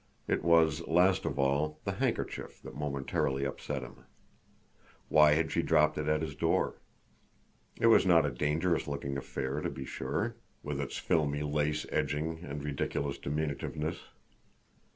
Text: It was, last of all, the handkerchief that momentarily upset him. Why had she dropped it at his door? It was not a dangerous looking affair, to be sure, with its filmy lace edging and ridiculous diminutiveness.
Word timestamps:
It 0.27 0.43
was, 0.43 0.81
last 0.87 1.25
of 1.25 1.37
all, 1.37 1.79
the 1.85 1.91
handkerchief 1.91 2.59
that 2.63 2.73
momentarily 2.73 3.45
upset 3.45 3.83
him. 3.83 4.05
Why 5.09 5.33
had 5.33 5.51
she 5.51 5.61
dropped 5.61 5.95
it 5.95 6.07
at 6.07 6.23
his 6.23 6.33
door? 6.33 6.81
It 7.79 7.85
was 7.85 8.03
not 8.03 8.25
a 8.25 8.31
dangerous 8.31 8.87
looking 8.87 9.15
affair, 9.15 9.61
to 9.61 9.69
be 9.69 9.85
sure, 9.85 10.37
with 10.63 10.81
its 10.81 10.97
filmy 10.97 11.43
lace 11.43 11.85
edging 11.91 12.39
and 12.39 12.63
ridiculous 12.63 13.19
diminutiveness. 13.19 13.99